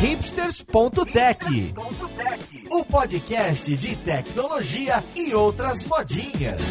[0.00, 1.74] hipsters.tech,
[2.70, 6.64] o podcast de tecnologia e outras modinhas.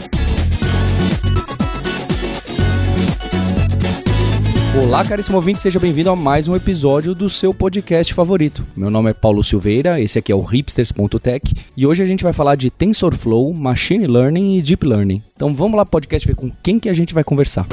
[4.84, 8.66] Olá, caríssimo ouvinte, seja bem-vindo a mais um episódio do seu podcast favorito.
[8.76, 12.34] Meu nome é Paulo Silveira, esse aqui é o hipsters.tech e hoje a gente vai
[12.34, 15.22] falar de TensorFlow, Machine Learning e Deep Learning.
[15.36, 17.68] Então vamos lá, podcast, ver com quem que a gente vai conversar.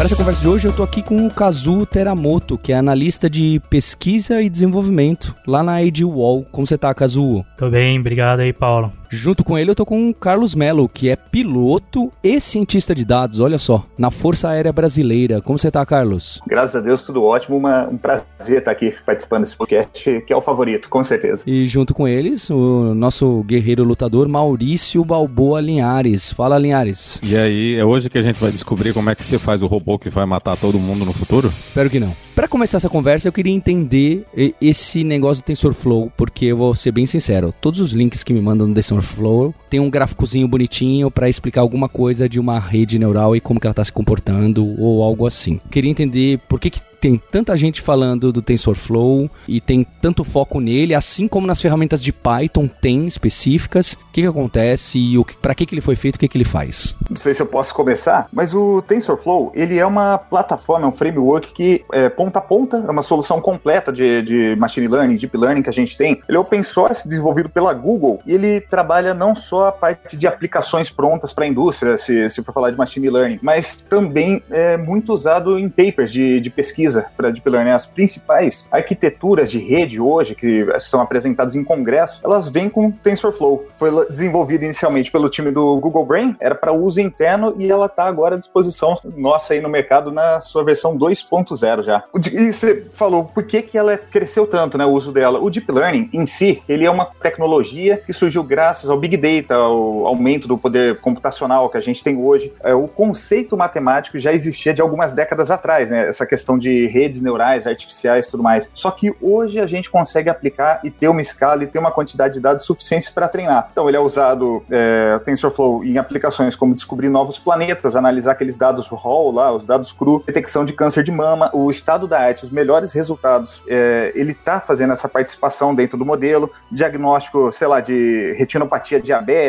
[0.00, 3.28] Para essa conversa de hoje, eu estou aqui com o Kazuo Teramoto, que é analista
[3.28, 6.46] de pesquisa e desenvolvimento lá na ID Wall.
[6.50, 7.44] Como você está, Kazuo?
[7.58, 8.90] Tô bem, obrigado aí, Paulo.
[9.12, 13.04] Junto com ele, eu tô com o Carlos Melo, que é piloto e cientista de
[13.04, 15.42] dados, olha só, na Força Aérea Brasileira.
[15.42, 16.40] Como você tá, Carlos?
[16.46, 17.56] Graças a Deus, tudo ótimo.
[17.56, 21.42] Uma, um prazer estar aqui participando desse podcast, que é o favorito, com certeza.
[21.44, 26.32] E junto com eles, o nosso guerreiro lutador Maurício Balboa Linhares.
[26.32, 27.20] Fala, Linhares.
[27.20, 29.66] E aí, é hoje que a gente vai descobrir como é que você faz o
[29.66, 31.48] robô que vai matar todo mundo no futuro?
[31.48, 32.14] Espero que não.
[32.34, 34.24] Para começar essa conversa, eu queria entender
[34.60, 38.40] esse negócio do TensorFlow, porque eu vou ser bem sincero, todos os links que me
[38.40, 43.36] mandam no TensorFlow tem um gráficozinho bonitinho para explicar alguma coisa de uma rede neural
[43.36, 45.60] e como que ela está se comportando ou algo assim.
[45.70, 50.60] Queria entender por que, que tem tanta gente falando do TensorFlow e tem tanto foco
[50.60, 53.94] nele, assim como nas ferramentas de Python tem específicas.
[53.94, 56.44] O que, que acontece e para que, que ele foi feito, o que, que ele
[56.44, 56.94] faz?
[57.08, 60.92] Não sei se eu posso começar, mas o TensorFlow ele é uma plataforma, é um
[60.92, 65.36] framework que é ponta a ponta, é uma solução completa de, de machine learning, deep
[65.36, 66.20] learning que a gente tem.
[66.28, 70.26] Ele é open source, desenvolvido pela Google e ele trabalha não só a parte de
[70.26, 74.76] aplicações prontas para a indústria, se, se for falar de machine learning, mas também é
[74.76, 80.00] muito usado em papers de, de pesquisa para Deep Learning, as principais arquiteturas de rede
[80.00, 83.66] hoje que são apresentadas em congresso, elas vêm com TensorFlow.
[83.72, 88.04] Foi desenvolvida inicialmente pelo time do Google Brain, era para uso interno e ela está
[88.04, 92.04] agora à disposição nossa aí no mercado na sua versão 2.0 já.
[92.32, 95.38] E você falou por que que ela cresceu tanto, né, o uso dela?
[95.38, 99.49] O Deep Learning em si, ele é uma tecnologia que surgiu graças ao Big Data,
[99.54, 102.52] ao aumento do poder computacional que a gente tem hoje.
[102.62, 106.08] É, o conceito matemático já existia de algumas décadas atrás, né?
[106.08, 108.68] Essa questão de redes neurais artificiais e tudo mais.
[108.72, 112.34] Só que hoje a gente consegue aplicar e ter uma escala e ter uma quantidade
[112.34, 113.68] de dados suficientes para treinar.
[113.72, 118.88] Então ele é usado, é, TensorFlow, em aplicações como descobrir novos planetas, analisar aqueles dados
[118.88, 122.50] raw lá, os dados cru, detecção de câncer de mama, o estado da arte, os
[122.50, 123.62] melhores resultados.
[123.68, 129.39] É, ele está fazendo essa participação dentro do modelo, diagnóstico, sei lá, de retinopatia diabética,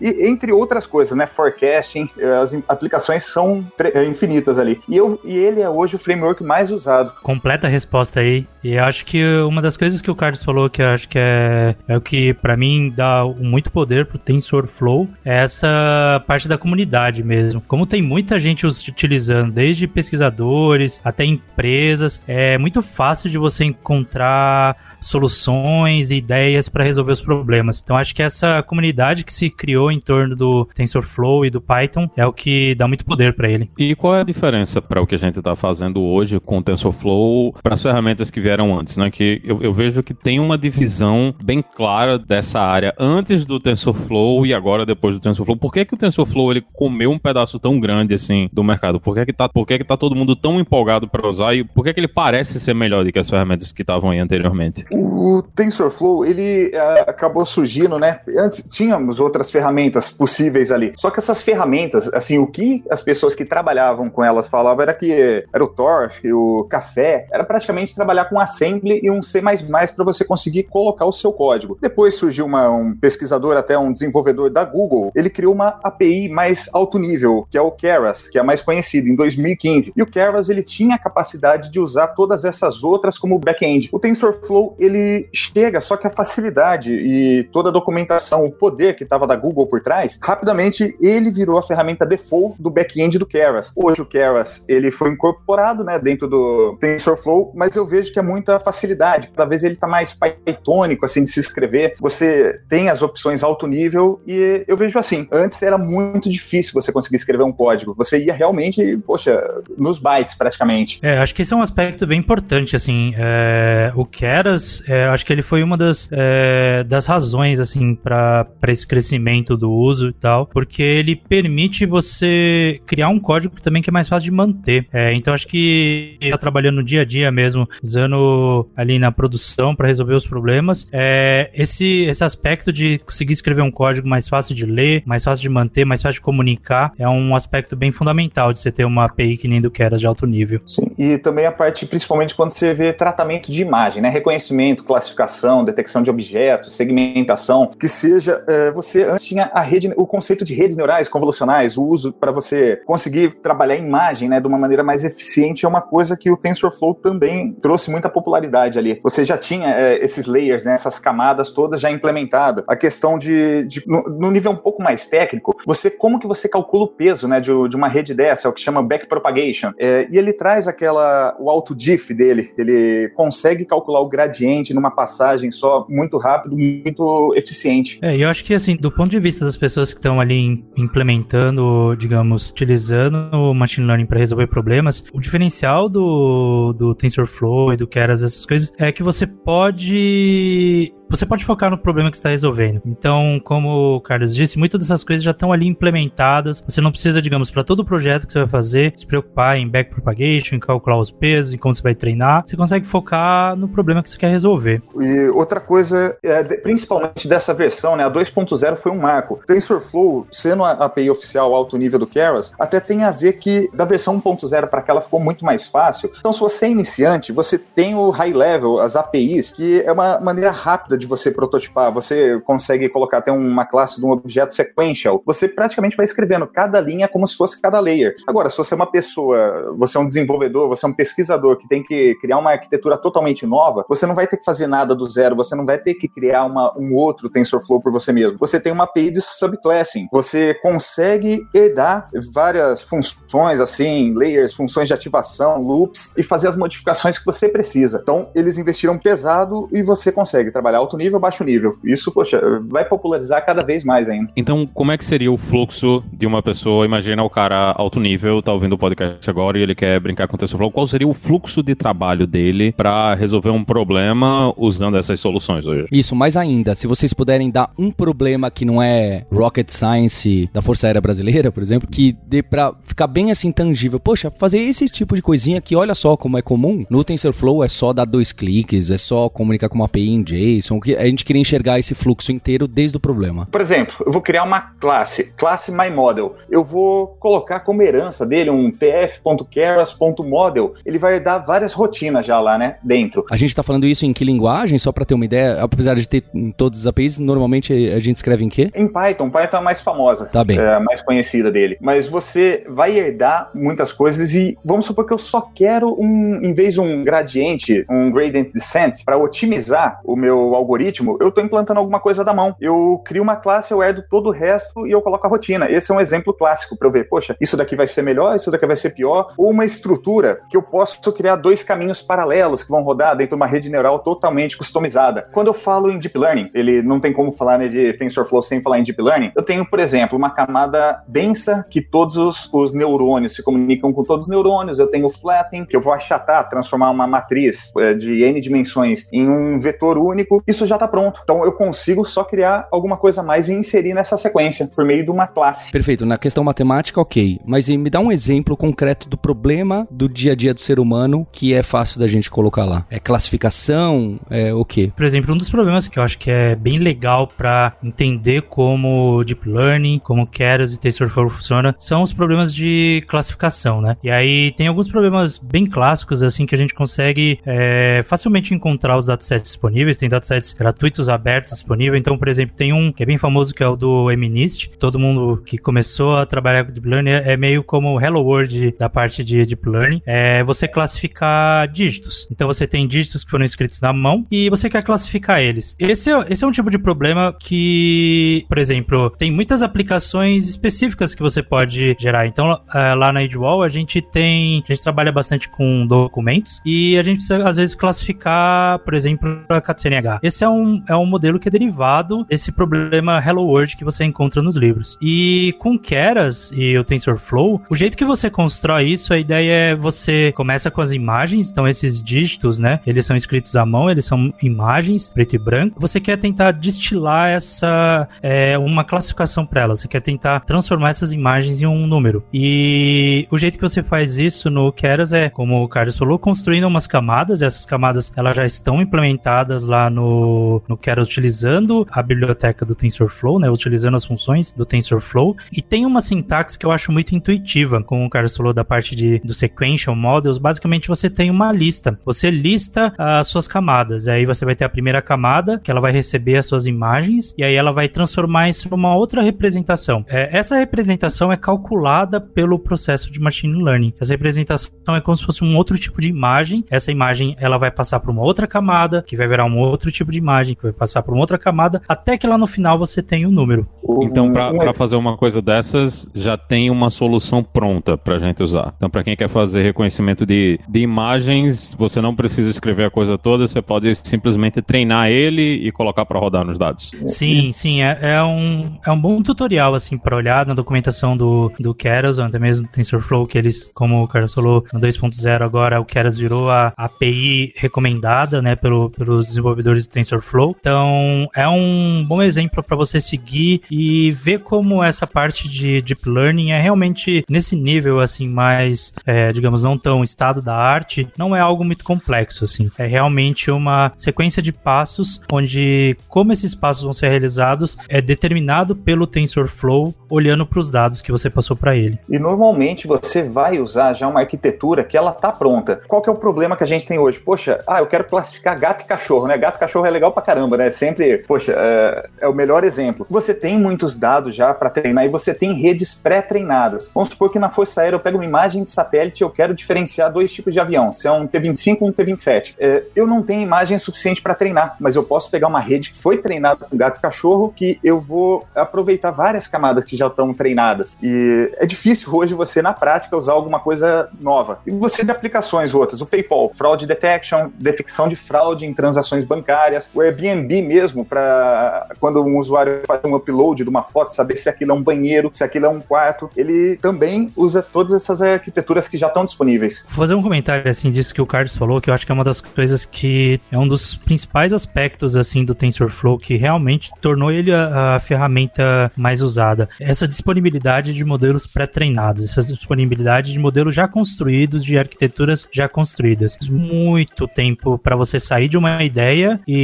[0.00, 1.26] e entre outras coisas, né?
[1.26, 2.08] Forecasting,
[2.40, 4.80] as aplicações são é, infinitas ali.
[4.88, 7.12] E, eu, e ele é hoje o framework mais usado.
[7.22, 8.46] Completa a resposta aí.
[8.62, 11.74] E acho que uma das coisas que o Carlos falou que eu acho que é,
[11.88, 17.24] é o que para mim dá muito poder pro TensorFlow é essa parte da comunidade
[17.24, 17.60] mesmo.
[17.66, 24.76] Como tem muita gente utilizando, desde pesquisadores até empresas, é muito fácil de você encontrar
[25.00, 27.80] soluções e ideias para resolver os problemas.
[27.82, 32.08] Então acho que essa comunidade que se criou em torno do TensorFlow e do Python
[32.16, 33.70] é o que dá muito poder para ele.
[33.78, 36.62] E qual é a diferença para o que a gente está fazendo hoje com o
[36.62, 39.10] TensorFlow para as ferramentas que vieram antes, né?
[39.10, 44.46] Que eu, eu, vejo que tem uma divisão bem clara dessa área antes do TensorFlow
[44.46, 45.56] e agora depois do TensorFlow.
[45.56, 49.00] Por que, que o TensorFlow ele comeu um pedaço tão grande assim do mercado?
[49.00, 51.64] Por que que tá, por que que tá todo mundo tão empolgado para usar e
[51.64, 54.84] por que que ele parece ser melhor do que as ferramentas que estavam aí anteriormente?
[54.90, 58.20] O TensorFlow, ele uh, acabou surgindo, né?
[58.38, 60.92] Antes tínhamos outras ferramentas possíveis ali.
[60.96, 64.94] Só que essas ferramentas, assim, o que as pessoas que trabalhavam com elas falavam era
[64.94, 70.04] que era o Torch, o Café, era praticamente trabalhar com assembly e um C++ para
[70.04, 71.78] você conseguir colocar o seu código.
[71.80, 76.68] Depois surgiu uma, um pesquisador, até um desenvolvedor da Google, ele criou uma API mais
[76.72, 79.92] alto nível, que é o Keras, que é mais conhecido, em 2015.
[79.96, 83.88] E o Keras, ele tinha a capacidade de usar todas essas outras como back-end.
[83.92, 89.01] O TensorFlow, ele chega, só que a facilidade e toda a documentação, o poder que
[89.02, 93.72] estava da Google por trás, rapidamente ele virou a ferramenta default do back-end do Keras.
[93.74, 98.22] Hoje o Keras, ele foi incorporado, né, dentro do TensorFlow, mas eu vejo que é
[98.22, 99.30] muita facilidade.
[99.34, 100.12] Cada vez ele está mais
[100.44, 101.94] pythonico, assim, de se escrever.
[102.00, 106.92] Você tem as opções alto nível e eu vejo assim, antes era muito difícil você
[106.92, 107.94] conseguir escrever um código.
[107.96, 109.42] Você ia realmente, poxa,
[109.76, 110.98] nos bytes praticamente.
[111.02, 115.24] É, acho que esse é um aspecto bem importante, assim, é, o Keras é, acho
[115.24, 120.12] que ele foi uma das, é, das razões, assim, para esse crescimento do uso e
[120.12, 124.86] tal, porque ele permite você criar um código também que é mais fácil de manter.
[124.92, 129.74] É, então acho que tá trabalhando no dia a dia mesmo, usando ali na produção
[129.74, 130.86] para resolver os problemas.
[130.92, 135.42] É, esse, esse aspecto de conseguir escrever um código mais fácil de ler, mais fácil
[135.42, 139.04] de manter, mais fácil de comunicar, é um aspecto bem fundamental de você ter uma
[139.04, 140.60] API que nem do Keras de alto nível.
[140.66, 144.08] Sim, e também a parte, principalmente quando você vê tratamento de imagem, né?
[144.08, 150.06] Reconhecimento, classificação, detecção de objetos, segmentação, que seja, é, você antes tinha a rede, o
[150.06, 154.46] conceito de redes neurais convolucionais, o uso para você conseguir trabalhar a imagem, né, de
[154.46, 159.00] uma maneira mais eficiente, é uma coisa que o TensorFlow também trouxe muita popularidade ali.
[159.02, 162.64] Você já tinha é, esses layers, né, essas camadas todas já implementadas.
[162.68, 166.48] A questão de, de no, no, nível um pouco mais técnico, você como que você
[166.48, 169.72] calcula o peso, né, de, de uma rede dessa, é o que chama backpropagation.
[169.78, 174.90] É, e ele traz aquela o auto diff dele, ele consegue calcular o gradiente numa
[174.90, 177.98] passagem só muito rápido, muito eficiente.
[178.02, 181.96] É, eu acho que assim, do ponto de vista das pessoas que estão ali implementando,
[181.98, 187.86] digamos, utilizando o machine learning para resolver problemas, o diferencial do, do TensorFlow e do
[187.86, 192.80] Keras, essas coisas, é que você pode você pode focar no problema que está resolvendo.
[192.86, 196.64] Então, como o Carlos disse, muitas dessas coisas já estão ali implementadas.
[196.66, 200.56] Você não precisa, digamos, para todo projeto que você vai fazer, se preocupar em backpropagation,
[200.56, 202.44] em calcular os pesos, em como você vai treinar.
[202.46, 204.82] Você consegue focar no problema que você quer resolver.
[204.98, 209.40] E outra coisa, é, principalmente dessa versão, né, a 2.0 foi um marco.
[209.46, 213.84] TensorFlow, sendo a API oficial alto nível do Keras, até tem a ver que da
[213.84, 216.10] versão 1.0 para aquela ficou muito mais fácil.
[216.18, 220.18] Então, se você é iniciante, você tem o high level, as APIs, que é uma
[220.20, 225.22] maneira rápida de você prototipar, você consegue colocar até uma classe de um objeto sequential.
[225.26, 228.14] Você praticamente vai escrevendo cada linha como se fosse cada layer.
[228.26, 231.68] Agora, se você é uma pessoa, você é um desenvolvedor, você é um pesquisador que
[231.68, 235.08] tem que criar uma arquitetura totalmente nova, você não vai ter que fazer nada do
[235.08, 238.38] zero, você não vai ter que criar uma, um outro TensorFlow por você mesmo.
[238.38, 240.06] Você tem uma API de subclassing.
[240.12, 247.18] Você consegue herdar várias funções, assim, layers, funções de ativação, loops, e fazer as modificações
[247.18, 247.98] que você precisa.
[248.02, 251.78] Então, eles investiram pesado e você consegue trabalhar alto nível, baixo nível.
[251.84, 254.30] Isso, poxa, vai popularizar cada vez mais ainda.
[254.36, 256.84] Então, como é que seria o fluxo de uma pessoa?
[256.84, 260.36] Imagina o cara alto nível, tá ouvindo o podcast agora e ele quer brincar com
[260.36, 260.70] o TensorFlow.
[260.70, 265.86] Qual seria o fluxo de trabalho dele para resolver um problema usando essas soluções hoje?
[265.92, 270.62] Isso, mais ainda, se vocês puderem dar um problema que não é rocket science da
[270.62, 274.00] Força Aérea Brasileira, por exemplo, que dê pra ficar bem assim tangível.
[274.00, 276.84] Poxa, fazer esse tipo de coisinha que olha só como é comum.
[276.88, 280.71] No TensorFlow é só dar dois cliques, é só comunicar com uma API em JSON,
[280.80, 283.46] que a gente queria enxergar esse fluxo inteiro desde o problema.
[283.50, 286.36] Por exemplo, eu vou criar uma classe, classe MyModel.
[286.50, 290.74] Eu vou colocar como herança dele um tf.keras.model.
[290.84, 293.24] Ele vai dar várias rotinas já lá, né, dentro.
[293.30, 294.78] A gente tá falando isso em que linguagem?
[294.78, 298.16] Só para ter uma ideia, apesar de ter em todos os APIs, normalmente a gente
[298.16, 298.70] escreve em quê?
[298.74, 299.30] Em Python.
[299.30, 300.26] Python é a mais famosa.
[300.26, 300.58] Tá bem.
[300.58, 301.76] É a mais conhecida dele.
[301.80, 306.52] Mas você vai herdar muitas coisas e vamos supor que eu só quero um, em
[306.52, 311.80] vez de um gradiente, um gradient descent, para otimizar o meu algoritmo, eu estou implantando
[311.80, 312.54] alguma coisa da mão.
[312.60, 315.70] Eu crio uma classe, eu herdo todo o resto e eu coloco a rotina.
[315.70, 318.50] Esse é um exemplo clássico para eu ver, poxa, isso daqui vai ser melhor, isso
[318.50, 319.32] daqui vai ser pior.
[319.36, 323.42] Ou uma estrutura que eu posso criar dois caminhos paralelos que vão rodar dentro de
[323.42, 325.28] uma rede neural totalmente customizada.
[325.32, 328.60] Quando eu falo em Deep Learning, ele não tem como falar né, de TensorFlow sem
[328.60, 332.72] falar em Deep Learning, eu tenho, por exemplo, uma camada densa que todos os, os
[332.72, 334.78] neurônios se comunicam com todos os neurônios.
[334.78, 339.08] Eu tenho o flattening, que eu vou achatar, transformar uma matriz é, de N dimensões
[339.12, 340.42] em um vetor único.
[340.52, 341.20] Isso já está pronto.
[341.24, 345.02] Então eu consigo só criar alguma coisa a mais e inserir nessa sequência por meio
[345.02, 345.72] de uma classe.
[345.72, 346.04] Perfeito.
[346.04, 347.40] Na questão matemática, ok.
[347.46, 351.26] Mas me dá um exemplo concreto do problema do dia a dia do ser humano
[351.32, 352.84] que é fácil da gente colocar lá.
[352.90, 354.20] É classificação?
[354.28, 354.92] É o quê?
[354.94, 359.24] Por exemplo, um dos problemas que eu acho que é bem legal para entender como
[359.24, 363.96] Deep Learning, como Keras e TensorFlow funciona, são os problemas de classificação, né?
[364.02, 368.98] E aí tem alguns problemas bem clássicos, assim, que a gente consegue é, facilmente encontrar
[368.98, 369.96] os datasets disponíveis.
[369.96, 372.00] Tem datasets gratuitos abertos disponíveis.
[372.00, 374.70] Então, por exemplo, tem um que é bem famoso que é o do MNIST.
[374.78, 378.74] Todo mundo que começou a trabalhar com Deep Learning é meio como o Hello World
[378.78, 380.02] da parte de Deep Learning.
[380.06, 382.26] É você classificar dígitos.
[382.30, 385.76] Então, você tem dígitos que foram escritos na mão e você quer classificar eles.
[385.78, 391.14] Esse é, esse é um tipo de problema que, por exemplo, tem muitas aplicações específicas
[391.14, 392.26] que você pode gerar.
[392.26, 394.62] Então, é, lá na Edgewall, a gente tem.
[394.68, 399.44] A gente trabalha bastante com documentos e a gente precisa, às vezes, classificar, por exemplo,
[399.48, 400.20] a CNH.
[400.32, 404.04] Esse é um, é um modelo que é derivado desse problema Hello World que você
[404.04, 404.96] encontra nos livros.
[405.00, 409.76] E com Keras e o TensorFlow, o jeito que você constrói isso, a ideia é
[409.76, 412.80] você começa com as imagens, então esses dígitos, né?
[412.86, 415.78] Eles são escritos à mão, eles são imagens, preto e branco.
[415.78, 419.80] Você quer tentar destilar essa é, uma classificação para elas.
[419.80, 422.24] Você quer tentar transformar essas imagens em um número.
[422.32, 426.64] E o jeito que você faz isso no Keras é, como o Carlos falou, construindo
[426.64, 427.42] umas camadas.
[427.42, 430.21] Essas camadas elas já estão implementadas lá no,
[430.68, 433.50] no Keras utilizando a biblioteca do TensorFlow, né?
[433.50, 435.36] Utilizando as funções do TensorFlow.
[435.52, 438.94] E tem uma sintaxe que eu acho muito intuitiva, como o Carlos falou da parte
[438.94, 440.38] de, do sequential models.
[440.38, 441.98] Basicamente, você tem uma lista.
[442.04, 444.08] Você lista as suas camadas.
[444.08, 447.44] Aí você vai ter a primeira camada, que ela vai receber as suas imagens, e
[447.44, 450.04] aí ela vai transformar isso numa outra representação.
[450.08, 453.94] É, essa representação é calculada pelo processo de machine learning.
[454.00, 456.64] Essa representação é como se fosse um outro tipo de imagem.
[456.70, 460.11] Essa imagem ela vai passar por uma outra camada, que vai virar um outro tipo
[460.12, 463.02] de imagem, que vai passar por uma outra camada, até que lá no final você
[463.02, 463.66] tem o um número.
[464.02, 468.74] Então, para fazer uma coisa dessas, já tem uma solução pronta para a gente usar.
[468.76, 473.18] Então, para quem quer fazer reconhecimento de, de imagens, você não precisa escrever a coisa
[473.18, 476.90] toda, você pode simplesmente treinar ele e colocar para rodar nos dados.
[477.06, 481.52] Sim, sim, é, é, um, é um bom tutorial assim para olhar na documentação do,
[481.58, 485.42] do Keras, ou até mesmo do TensorFlow, que eles, como o Carlos falou, no 2.0
[485.42, 490.56] agora o Keras virou a API recomendada, né, pelo, pelos desenvolvedores do TensorFlow.
[490.58, 496.08] Então, é um bom exemplo para você seguir e ver como essa parte de Deep
[496.08, 501.36] Learning é realmente nesse nível, assim, mais, é, digamos, não tão estado da arte, não
[501.36, 502.70] é algo muito complexo, assim.
[502.78, 508.74] É realmente uma sequência de passos onde como esses passos vão ser realizados é determinado
[508.74, 511.98] pelo TensorFlow olhando para os dados que você passou para ele.
[512.08, 515.80] E normalmente você vai usar já uma arquitetura que ela tá pronta.
[515.88, 517.18] Qual que é o problema que a gente tem hoje?
[517.18, 519.36] Poxa, ah, eu quero classificar gato e cachorro, né?
[519.36, 520.70] Gato e cachorro é legal pra caramba, né?
[520.70, 523.06] Sempre, poxa, é, é o melhor exemplo.
[523.08, 526.90] Você tem muitos dados já para treinar e você tem redes pré-treinadas.
[526.94, 529.54] Vamos supor que na Força Aérea eu pego uma imagem de satélite e eu quero
[529.54, 532.54] diferenciar dois tipos de avião, se é um T-25 ou um T-27.
[532.58, 535.96] É, eu não tenho imagem suficiente para treinar, mas eu posso pegar uma rede que
[535.96, 540.32] foi treinada com gato e cachorro que eu vou aproveitar várias camadas que já estão
[540.32, 540.98] treinadas.
[541.02, 544.60] E é difícil hoje você, na prática, usar alguma coisa nova.
[544.66, 549.71] E você tem aplicações outras, o PayPal, Fraud Detection, detecção de fraude em transações bancárias,
[549.94, 554.48] o Airbnb mesmo, para quando um usuário faz um upload de uma foto, saber se
[554.48, 556.28] aquilo é um banheiro, se aquilo é um quarto.
[556.36, 559.84] Ele também usa todas essas arquiteturas que já estão disponíveis.
[559.88, 562.14] Vou fazer um comentário assim disso que o Carlos falou, que eu acho que é
[562.14, 567.30] uma das coisas que é um dos principais aspectos assim do TensorFlow que realmente tornou
[567.30, 569.68] ele a, a ferramenta mais usada.
[569.80, 576.36] Essa disponibilidade de modelos pré-treinados, essa disponibilidade de modelos já construídos, de arquiteturas já construídas.
[576.48, 579.61] Muito tempo para você sair de uma ideia e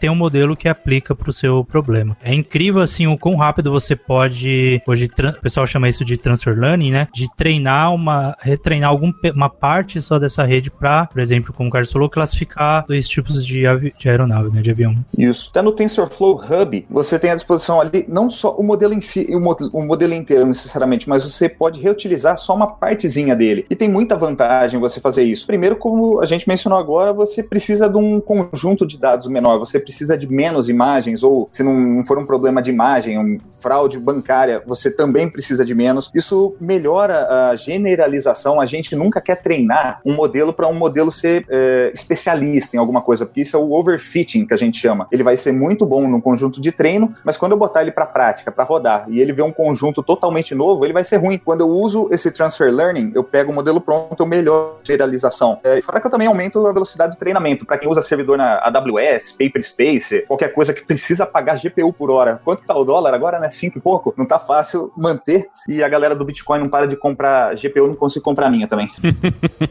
[0.00, 2.16] ter um modelo que aplica para o seu problema.
[2.22, 6.58] É incrível assim o quão rápido você pode, hoje o pessoal chama isso de transfer
[6.58, 7.08] learning, né?
[7.14, 11.72] De treinar uma, retreinar alguma uma parte só dessa rede para, por exemplo, como o
[11.72, 13.62] Carlos falou, classificar dois tipos de,
[13.98, 14.60] de aeronave, né?
[14.60, 14.94] De avião.
[15.16, 15.48] Isso.
[15.50, 19.26] Até no TensorFlow Hub, você tem à disposição ali não só o modelo em si,
[19.30, 23.66] o, modelo, o modelo inteiro necessariamente, mas você pode reutilizar só uma partezinha dele.
[23.68, 25.46] E tem muita vantagem você fazer isso.
[25.46, 29.78] Primeiro, como a gente mencionou agora, você precisa de um conjunto de dados menor, você
[29.78, 34.62] precisa de menos imagens, ou se não for um problema de imagem, um fraude bancária,
[34.66, 36.10] você também precisa de menos.
[36.14, 38.60] Isso melhora a generalização.
[38.60, 43.00] A gente nunca quer treinar um modelo para um modelo ser é, especialista em alguma
[43.00, 45.06] coisa, porque isso é o overfitting que a gente chama.
[45.10, 48.06] Ele vai ser muito bom no conjunto de treino, mas quando eu botar ele para
[48.06, 51.38] prática, para rodar, e ele vê um conjunto totalmente novo, ele vai ser ruim.
[51.38, 55.58] Quando eu uso esse transfer learning, eu pego o modelo pronto, eu melhoro a generalização.
[55.62, 57.66] É, fora que eu também aumento a velocidade de treinamento.
[57.66, 62.40] Para quem usa servidor na AWS, Paperspace, qualquer coisa que precisa pagar GPU por hora.
[62.44, 63.50] Quanto tá o dólar agora, né?
[63.50, 64.14] 5 e pouco.
[64.16, 65.48] Não tá fácil manter.
[65.68, 68.66] E a galera do Bitcoin não para de comprar GPU, não consigo comprar a minha
[68.66, 68.88] também.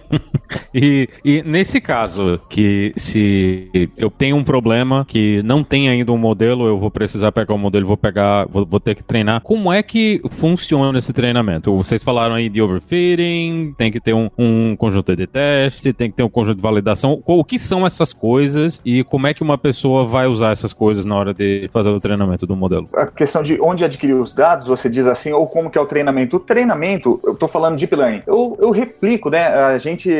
[0.74, 6.18] e, e nesse caso, que se eu tenho um problema que não tem ainda um
[6.18, 9.42] modelo, eu vou precisar pegar um modelo, vou pegar, vou, vou, ter que treinar.
[9.42, 11.76] Como é que funciona esse treinamento?
[11.76, 16.18] Vocês falaram aí de overfitting, tem que ter um, um conjunto de teste, tem que
[16.18, 17.22] ter um conjunto de validação.
[17.26, 21.06] O que são essas coisas e como é que uma pessoa vai usar essas coisas
[21.06, 22.90] na hora de fazer o treinamento do modelo?
[22.96, 25.86] A questão de onde adquirir os dados, você diz assim, ou como que é o
[25.86, 26.38] treinamento.
[26.38, 29.48] O treinamento, eu tô falando de deep learning, eu, eu replico, né?
[29.48, 30.12] A gente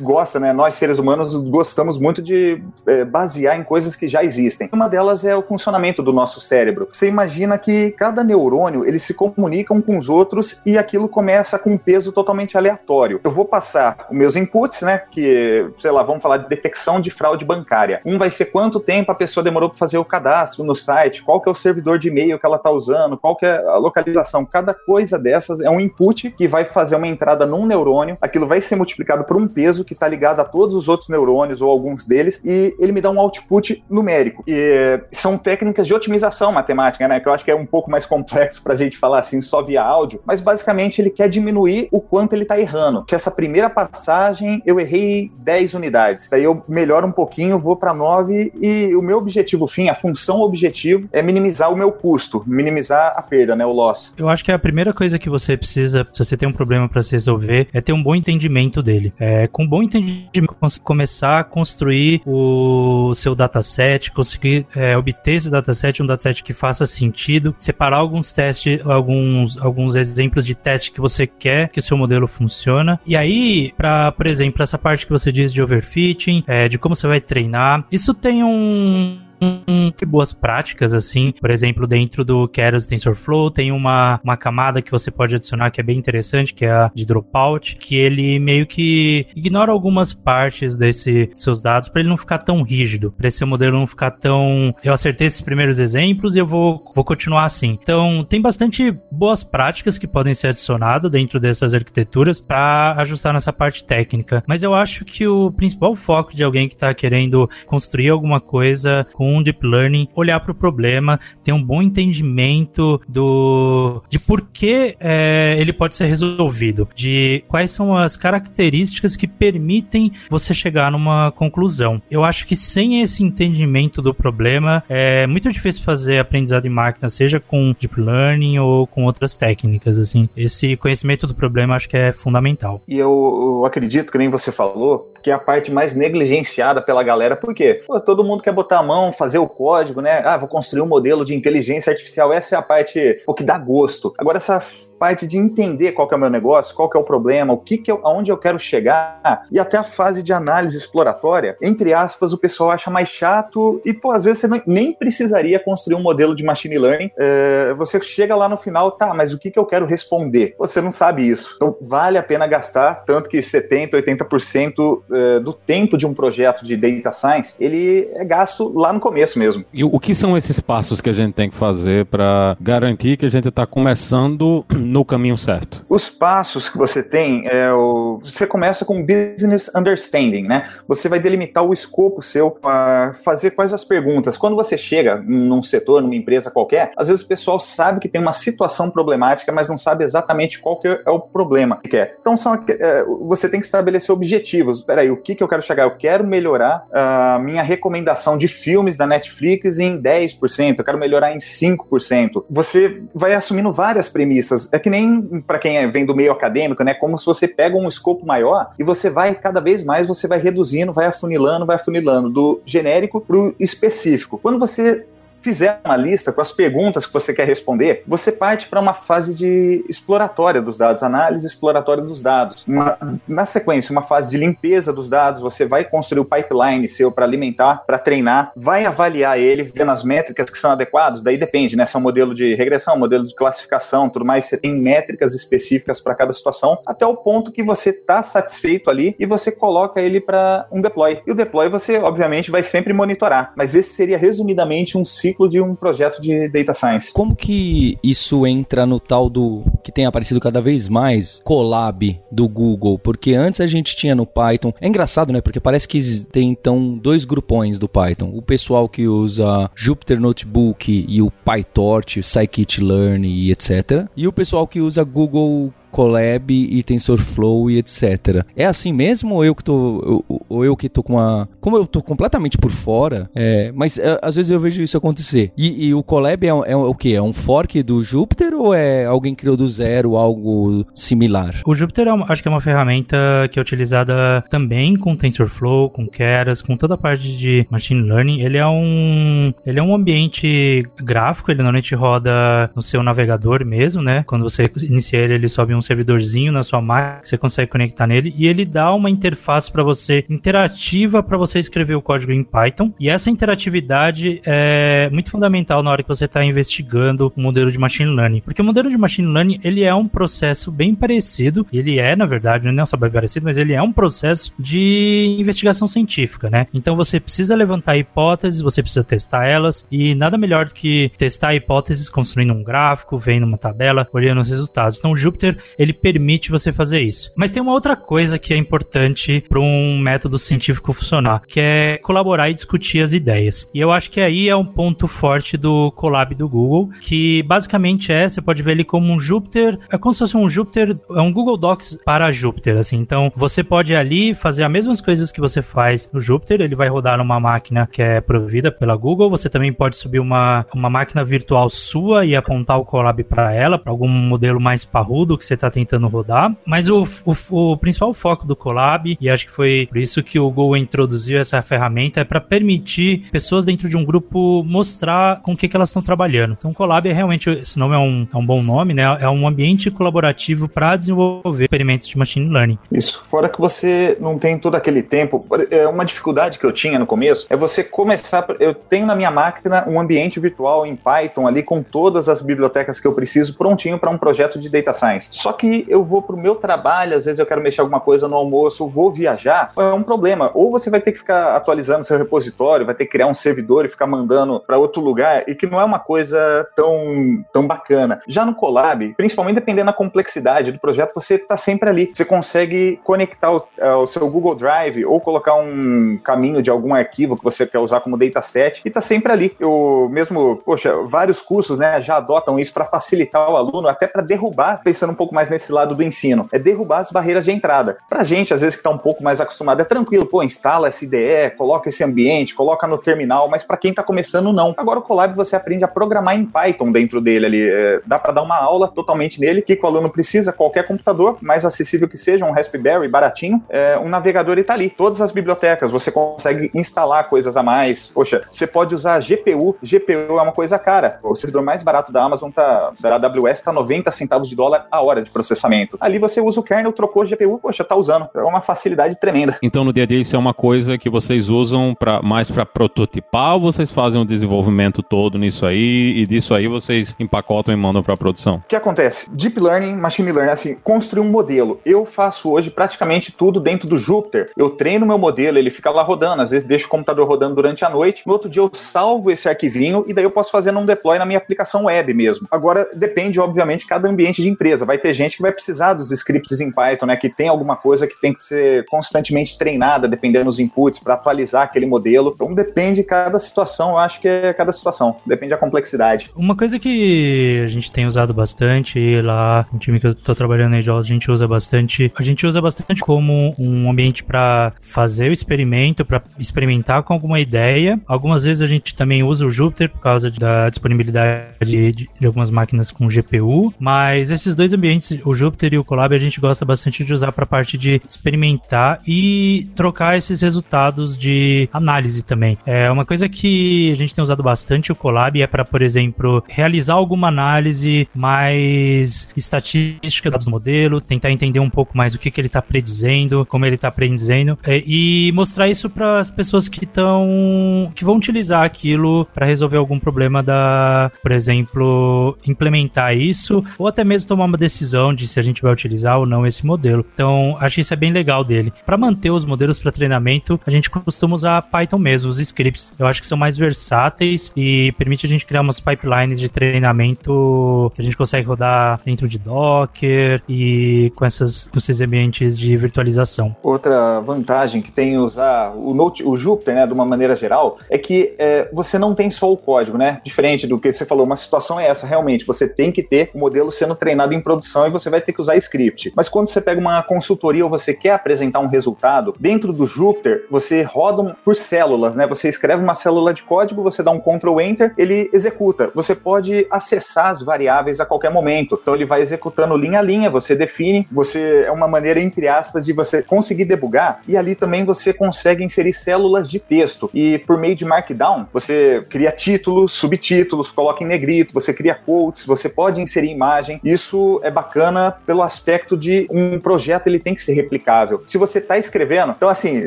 [0.00, 0.52] gosta, né?
[0.52, 4.68] Nós seres humanos gostamos muito de é, basear em coisas que já existem.
[4.72, 6.86] Uma delas é o funcionamento do nosso cérebro.
[6.92, 11.72] Você imagina que cada neurônio, eles se comunicam com os outros e aquilo começa com
[11.72, 13.20] um peso totalmente aleatório.
[13.24, 15.02] Eu vou passar os meus inputs, né?
[15.10, 18.02] Que, sei lá, vamos falar de detecção de fraude bancária.
[18.04, 21.40] Um vai ser quanto tempo a pessoa demorou para fazer o cadastro no site, qual
[21.40, 24.44] que é o servidor de e-mail que ela está usando, qual que é a localização.
[24.44, 28.60] Cada coisa dessas é um input que vai fazer uma entrada num neurônio, aquilo vai
[28.60, 32.06] ser multiplicado por um peso que está ligado a todos os outros neurônios ou alguns
[32.06, 34.42] deles, e ele me dá um output numérico.
[34.46, 37.20] E são técnicas de otimização matemática, né?
[37.20, 39.62] Que eu acho que é um pouco mais complexo para a gente falar assim só
[39.62, 43.04] via áudio, mas basicamente ele quer diminuir o quanto ele está errando.
[43.04, 47.92] Que essa primeira passagem eu errei 10 unidades, daí eu melhoro um pouquinho, vou para
[47.92, 53.14] 9 e o meu objetivo fim, a função objetivo é minimizar o meu custo, minimizar
[53.16, 54.14] a perda, né, o loss.
[54.16, 57.02] Eu acho que a primeira coisa que você precisa, se você tem um problema para
[57.02, 59.12] se resolver, é ter um bom entendimento dele.
[59.18, 65.50] É, com um bom entendimento, começar a construir o seu dataset, conseguir é, obter esse
[65.50, 71.00] dataset, um dataset que faça sentido, separar alguns testes, alguns, alguns exemplos de teste que
[71.00, 73.00] você quer que o seu modelo funciona.
[73.06, 76.94] E aí, para, por exemplo, essa parte que você diz de overfitting, é, de como
[76.94, 81.32] você vai treinar, isso tem um um, boas práticas, assim.
[81.40, 85.80] Por exemplo, dentro do Keras TensorFlow tem uma, uma camada que você pode adicionar que
[85.80, 90.76] é bem interessante, que é a de dropout, que ele meio que ignora algumas partes
[90.76, 94.74] desse seus dados para ele não ficar tão rígido, para esse modelo não ficar tão.
[94.82, 97.78] Eu acertei esses primeiros exemplos e eu vou, vou continuar assim.
[97.80, 103.52] Então, tem bastante boas práticas que podem ser adicionadas dentro dessas arquiteturas para ajustar nessa
[103.52, 104.42] parte técnica.
[104.46, 109.06] Mas eu acho que o principal foco de alguém que está querendo construir alguma coisa
[109.12, 114.42] com um deep learning, olhar para o problema, ter um bom entendimento do de por
[114.42, 120.90] que é, ele pode ser resolvido, de quais são as características que permitem você chegar
[120.90, 122.00] numa conclusão.
[122.10, 127.08] Eu acho que sem esse entendimento do problema é muito difícil fazer aprendizado em máquina,
[127.08, 129.98] seja com deep learning ou com outras técnicas.
[129.98, 132.80] Assim, esse conhecimento do problema acho que é fundamental.
[132.86, 137.02] E eu, eu acredito que nem você falou que é a parte mais negligenciada pela
[137.02, 140.22] galera, porque todo mundo quer botar a mão, fazer o código, né?
[140.24, 142.32] Ah, vou construir um modelo de inteligência artificial.
[142.32, 144.14] Essa é a parte o que dá gosto.
[144.16, 144.62] Agora, essa
[144.98, 147.92] parte de entender qual é o meu negócio, qual é o problema, o que, que
[147.92, 152.38] eu, aonde eu quero chegar, e até a fase de análise exploratória, entre aspas, o
[152.38, 156.42] pessoal acha mais chato, e pô, às vezes você nem precisaria construir um modelo de
[156.42, 157.10] machine learning.
[157.18, 160.54] É, você chega lá no final, tá, mas o que, que eu quero responder?
[160.58, 161.54] Você não sabe isso.
[161.56, 166.64] Então, vale a pena gastar, tanto que 70%, 80% uh, do tempo de um projeto
[166.64, 169.64] de data science, ele é gasto lá no começo mesmo.
[169.72, 173.26] E o que são esses passos que a gente tem que fazer para garantir que
[173.26, 175.82] a gente está começando no caminho certo?
[175.88, 178.20] Os passos que você tem é o...
[178.22, 180.70] você começa com business understanding, né?
[180.86, 184.36] Você vai delimitar o escopo seu para fazer quais as perguntas.
[184.36, 188.20] Quando você chega num setor, numa empresa qualquer, às vezes o pessoal sabe que tem
[188.20, 192.16] uma situação problemática, mas não sabe exatamente qual que é o problema que quer.
[192.20, 194.82] Então são, é, você tem que estabelecer objetivos.
[194.82, 195.84] Peraí, peraí, o que, que eu quero chegar?
[195.84, 201.32] Eu quero melhorar a minha recomendação de filmes da Netflix em 10%, eu quero melhorar
[201.34, 202.44] em 5%.
[202.48, 204.68] Você vai assumindo várias premissas.
[204.72, 206.92] É que nem para quem é, vem do meio acadêmico, né?
[206.92, 210.38] Como se você pega um escopo maior e você vai, cada vez mais, você vai
[210.38, 214.38] reduzindo, vai afunilando, vai afunilando, do genérico para o específico.
[214.38, 215.06] Quando você
[215.42, 219.34] fizer uma lista com as perguntas que você quer responder, você parte para uma fase
[219.34, 222.64] de exploratória dos dados, análise exploratória dos dados.
[222.66, 227.10] Uma, na sequência, uma fase de limpeza dos dados, você vai construir o pipeline seu
[227.10, 231.76] para alimentar, para treinar, vai avaliar ele, vendo as métricas que são adequadas, daí depende,
[231.76, 231.86] né?
[231.86, 236.00] Se é um modelo de regressão, modelo de classificação, tudo mais, você tem métricas específicas
[236.00, 240.20] para cada situação, até o ponto que você está satisfeito ali e você coloca ele
[240.20, 241.20] para um deploy.
[241.26, 245.60] E o deploy você, obviamente, vai sempre monitorar, mas esse seria resumidamente um ciclo de
[245.60, 247.12] um projeto de data science.
[247.12, 252.48] Como que isso entra no tal do que tem aparecido cada vez mais, Colab do
[252.48, 252.98] Google?
[252.98, 255.40] Porque antes a gente tinha no Python, é engraçado, né?
[255.40, 258.30] Porque parece que tem então dois grupões do Python.
[258.34, 264.06] O pessoal que usa Jupyter Notebook e o PyTorch, Scikit-learn e etc.
[264.16, 268.44] E o pessoal que usa Google Colab e TensorFlow e etc.
[268.56, 271.86] É assim mesmo ou eu que tô ou, eu que tô com uma como eu
[271.86, 275.52] tô completamente por fora, é, mas é, às vezes eu vejo isso acontecer.
[275.56, 277.14] E, e o Colab é, é, o que?
[277.14, 281.60] É um fork do Jupyter ou é alguém criou do zero algo similar?
[281.66, 283.16] O Jupyter é acho que é uma ferramenta
[283.50, 288.40] que é utilizada também com TensorFlow, com Keras, com toda a parte de machine learning.
[288.40, 294.02] Ele é um ele é um ambiente gráfico, ele normalmente roda no seu navegador mesmo,
[294.02, 294.24] né?
[294.26, 298.06] Quando você inicia ele, ele sobe um um servidorzinho na sua máquina, você consegue conectar
[298.06, 302.44] nele e ele dá uma interface para você interativa para você escrever o código em
[302.44, 302.92] Python.
[302.98, 307.78] E essa interatividade é muito fundamental na hora que você está investigando o modelo de
[307.78, 311.98] machine learning, porque o modelo de machine learning ele é um processo bem parecido, ele
[311.98, 316.50] é na verdade não só bem parecido, mas ele é um processo de investigação científica,
[316.50, 316.66] né?
[316.72, 321.54] Então você precisa levantar hipóteses, você precisa testar elas e nada melhor do que testar
[321.54, 324.98] hipóteses construindo um gráfico, vendo uma tabela, olhando os resultados.
[324.98, 327.32] Então o Jupyter ele permite você fazer isso.
[327.36, 331.98] Mas tem uma outra coisa que é importante para um método científico funcionar, que é
[332.02, 333.68] colaborar e discutir as ideias.
[333.74, 338.12] E eu acho que aí é um ponto forte do Colab do Google, que basicamente
[338.12, 341.20] é, você pode ver ele como um Jupyter, é como se fosse um Jupyter, é
[341.20, 342.96] um Google Docs para Jupyter, assim.
[342.96, 346.88] Então, você pode ali fazer as mesmas coisas que você faz no Jupyter, ele vai
[346.88, 351.24] rodar numa máquina que é provida pela Google, você também pode subir uma, uma máquina
[351.24, 355.56] virtual sua e apontar o Colab para ela, para algum modelo mais parrudo que você
[355.60, 356.54] está tentando rodar.
[356.64, 360.38] Mas o, o, o principal foco do Colab, e acho que foi por isso que
[360.38, 365.52] o Google introduziu essa ferramenta, é para permitir pessoas dentro de um grupo mostrar com
[365.52, 366.56] o que, que elas estão trabalhando.
[366.58, 369.02] Então, o Colab é realmente, esse nome é um, é um bom nome, né?
[369.20, 372.78] É um ambiente colaborativo para desenvolver experimentos de machine learning.
[372.90, 375.46] Isso, fora que você não tem todo aquele tempo.
[375.70, 378.46] É uma dificuldade que eu tinha no começo é você começar.
[378.58, 383.00] Eu tenho na minha máquina um ambiente virtual em Python ali com todas as bibliotecas
[383.00, 385.28] que eu preciso prontinho para um projeto de data science.
[385.32, 388.28] Só que eu vou para o meu trabalho, às vezes eu quero mexer alguma coisa
[388.28, 390.50] no almoço, vou viajar, é um problema.
[390.54, 393.84] Ou você vai ter que ficar atualizando seu repositório, vai ter que criar um servidor
[393.84, 398.20] e ficar mandando para outro lugar, e que não é uma coisa tão, tão bacana.
[398.26, 402.10] Já no Colab, principalmente dependendo da complexidade do projeto, você está sempre ali.
[402.12, 406.94] Você consegue conectar o, é, o, seu Google Drive ou colocar um caminho de algum
[406.94, 409.54] arquivo que você quer usar como dataset e está sempre ali.
[409.58, 414.22] Eu mesmo, poxa, vários cursos né, já adotam isso para facilitar o aluno, até para
[414.22, 417.98] derrubar, pensando um pouco mais nesse lado do ensino, é derrubar as barreiras de entrada.
[418.08, 421.04] Para gente, às vezes, que está um pouco mais acostumado, é tranquilo, pô, instala essa
[421.04, 424.74] IDE, coloca esse ambiente, coloca no terminal, mas para quem está começando, não.
[424.76, 427.70] Agora o Colab você aprende a programar em Python dentro dele ali.
[427.70, 431.64] É, dá para dar uma aula totalmente nele, que o aluno precisa, qualquer computador, mais
[431.64, 434.90] acessível que seja, um Raspberry baratinho, é, um navegador e tá ali.
[434.90, 438.08] Todas as bibliotecas, você consegue instalar coisas a mais.
[438.08, 439.76] Poxa, você pode usar GPU.
[439.82, 441.18] GPU é uma coisa cara.
[441.22, 445.00] O servidor mais barato da Amazon tá, da AWS tá 90 centavos de dólar a
[445.00, 445.96] hora de processamento.
[446.00, 448.28] Ali você usa o kernel, trocou GPU, poxa, tá usando.
[448.34, 449.56] É uma facilidade tremenda.
[449.62, 452.66] Então no dia a dia isso é uma coisa que vocês usam para mais para
[452.66, 457.76] prototipar ou vocês fazem o desenvolvimento todo nisso aí e disso aí vocês empacotam e
[457.76, 458.56] mandam para produção?
[458.56, 459.30] O que acontece?
[459.30, 461.80] Deep Learning, Machine Learning, assim, construir um modelo.
[461.84, 464.50] Eu faço hoje praticamente tudo dentro do Jupyter.
[464.56, 467.84] Eu treino meu modelo, ele fica lá rodando, às vezes deixo o computador rodando durante
[467.84, 468.22] a noite.
[468.26, 471.26] No outro dia eu salvo esse arquivinho e daí eu posso fazer num deploy na
[471.26, 472.46] minha aplicação web mesmo.
[472.50, 474.84] Agora depende, obviamente, cada ambiente de empresa.
[474.84, 477.16] Vai ter gente que vai precisar dos scripts em Python, né?
[477.16, 481.62] Que tem alguma coisa que tem que ser constantemente treinada, dependendo dos inputs, para atualizar
[481.62, 482.32] aquele modelo.
[482.34, 485.16] Então depende cada situação, eu acho que é cada situação.
[485.26, 486.30] Depende da complexidade.
[486.34, 490.74] Uma coisa que a gente tem usado bastante lá no time que eu tô trabalhando
[490.74, 492.12] aí, a gente usa bastante.
[492.16, 497.40] A gente usa bastante como um ambiente para fazer o experimento, para experimentar com alguma
[497.40, 498.00] ideia.
[498.06, 502.50] Algumas vezes a gente também usa o Jupyter por causa da disponibilidade de, de algumas
[502.50, 506.64] máquinas com GPU, mas esses dois ambientes, o Jupyter e o Colab, a gente gosta
[506.64, 512.58] bastante de usar para a parte de experimentar e trocar esses resultados de análise também.
[512.66, 516.42] É uma coisa que a gente tem usado bastante o Colab é para, por exemplo,
[516.48, 522.40] realizar alguma análise mais estatística do modelo, tentar entender um pouco mais o que, que
[522.40, 526.84] ele está predizendo, como ele está predizendo é, e mostrar isso para as pessoas que
[526.84, 533.86] estão que vão utilizar aquilo para resolver algum problema da, por exemplo, implementar isso ou
[533.86, 537.04] até mesmo tomar uma decisão de se a gente vai utilizar ou não esse modelo.
[537.14, 538.72] Então, acho isso é bem legal dele.
[538.84, 542.92] Para manter os modelos para treinamento, a gente costuma usar Python mesmo, os scripts.
[542.98, 547.92] Eu acho que são mais versáteis e permite a gente criar umas pipelines de treinamento
[547.94, 552.76] que a gente consegue rodar dentro de Docker e com, essas, com esses ambientes de
[552.76, 553.54] virtualização.
[553.62, 557.98] Outra vantagem que tem usar o, Note, o Jupyter, né, de uma maneira geral, é
[557.98, 560.20] que é, você não tem só o código, né?
[560.24, 563.38] Diferente do que você falou, uma situação é essa, realmente, você tem que ter o
[563.38, 566.12] modelo sendo treinado em produção e você vai ter que usar script.
[566.14, 570.46] Mas quando você pega uma consultoria ou você quer apresentar um resultado, dentro do Jupyter,
[570.50, 572.26] você roda por células, né?
[572.26, 575.90] Você escreve uma célula de código, você dá um Ctrl Enter, ele executa.
[575.94, 578.78] Você pode acessar as variáveis a qualquer momento.
[578.80, 582.84] Então ele vai executando linha a linha, você define, você é uma maneira entre aspas
[582.84, 587.10] de você conseguir debugar e ali também você consegue inserir células de texto.
[587.12, 592.46] E por meio de Markdown, você cria títulos, subtítulos, coloca em negrito, você cria quotes,
[592.46, 593.80] você pode inserir imagem.
[593.84, 598.22] Isso é bacana bacana pelo aspecto de um projeto ele tem que ser replicável.
[598.26, 599.82] Se você está escrevendo, então assim,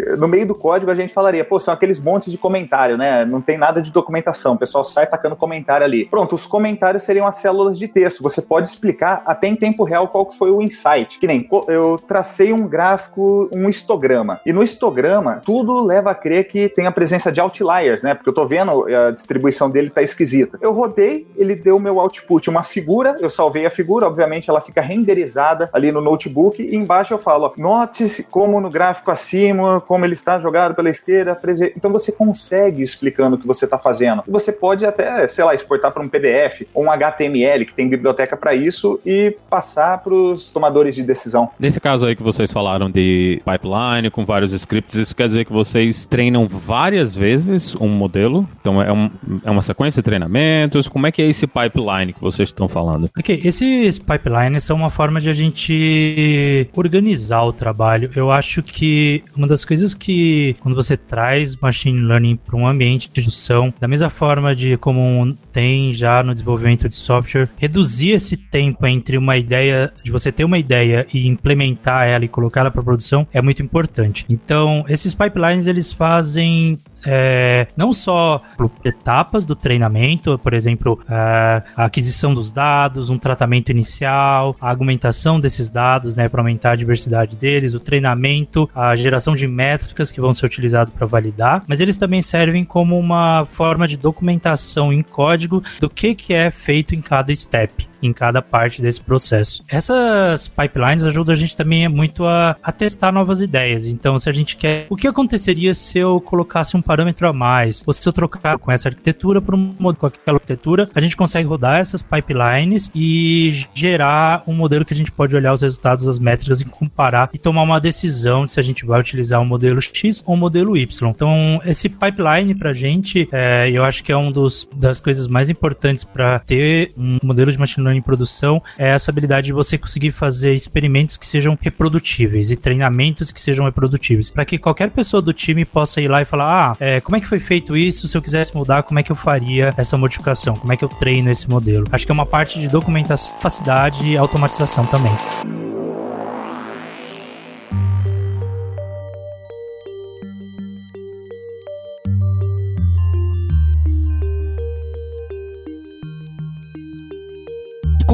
[0.18, 3.24] no meio do código a gente falaria, pô, são aqueles montes de comentário, né?
[3.24, 6.06] Não tem nada de documentação, o pessoal sai tacando comentário ali.
[6.06, 8.22] Pronto, os comentários seriam as células de texto.
[8.22, 11.20] Você pode explicar até em tempo real qual que foi o insight.
[11.20, 14.42] Que nem eu tracei um gráfico, um histograma.
[14.46, 18.14] E no histograma, tudo leva a crer que tem a presença de outliers, né?
[18.14, 20.58] Porque eu tô vendo a distribuição dele tá esquisita.
[20.62, 24.73] Eu rodei, ele deu meu output, uma figura, eu salvei a figura, obviamente ela fica
[24.82, 30.06] renderizada ali no notebook e embaixo eu falo, ó, note como no gráfico acima, como
[30.06, 31.38] ele está jogado pela esquerda,
[31.76, 34.24] então você consegue explicando o que você está fazendo.
[34.28, 38.36] Você pode até, sei lá, exportar para um PDF ou um HTML que tem biblioteca
[38.36, 41.50] para isso e passar para os tomadores de decisão.
[41.60, 45.54] Nesse caso aí que vocês falaram de pipeline com vários scripts, isso quer dizer que
[45.54, 48.48] vocês treinam várias vezes um modelo?
[48.60, 49.10] Então é, um,
[49.44, 50.88] é uma sequência de treinamentos?
[50.88, 53.10] Como é que é esse pipeline que vocês estão falando?
[53.18, 58.10] Ok, esses pipelines são uma forma de a gente organizar o trabalho.
[58.16, 63.08] Eu acho que uma das coisas que quando você traz machine learning para um ambiente
[63.08, 68.38] de discussão, da mesma forma de como tem já no desenvolvimento de software, reduzir esse
[68.38, 72.72] tempo entre uma ideia, de você ter uma ideia e implementar ela e colocar ela
[72.72, 74.26] para produção é muito importante.
[74.30, 78.42] Então, esses pipelines eles fazem é, não só
[78.84, 85.40] etapas do treinamento, por exemplo, é, a aquisição dos dados, um tratamento inicial, a argumentação
[85.40, 90.22] desses dados, né, para aumentar a diversidade deles, o treinamento, a geração de métricas que
[90.22, 95.02] vão ser utilizadas para validar, mas eles também servem como uma forma de documentação em
[95.02, 99.64] código do que, que é feito em cada step em cada parte desse processo.
[99.68, 103.88] Essas pipelines ajudam a gente também muito a, a, testar novas ideias.
[103.88, 104.88] Então, se a gente quer.
[104.90, 107.84] O que aconteceria se eu colocasse um parâmetro a mais?
[107.86, 111.16] Ou se eu trocar com essa arquitetura por um modelo com aquela arquitetura, a gente
[111.16, 116.08] consegue rodar essas pipelines e gerar um modelo que a gente pode olhar os resultados,
[116.08, 119.46] as métricas e comparar e tomar uma decisão de se a gente vai utilizar o
[119.46, 121.10] modelo X ou o modelo Y.
[121.10, 125.50] Então, esse pipeline pra gente, é, eu acho que é um dos das coisas mais
[125.50, 129.78] importantes para ter um modelo de machine learning em produção é essa habilidade de você
[129.78, 135.22] conseguir fazer experimentos que sejam reprodutíveis e treinamentos que sejam reprodutíveis, para que qualquer pessoa
[135.22, 138.08] do time possa ir lá e falar: ah, é, como é que foi feito isso?
[138.08, 140.56] Se eu quisesse mudar, como é que eu faria essa modificação?
[140.56, 141.86] Como é que eu treino esse modelo?
[141.92, 145.63] Acho que é uma parte de documentação, facilidade e automatização também.